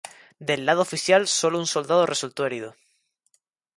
[0.39, 2.75] Del lado oficial solo un soldado resultó herido.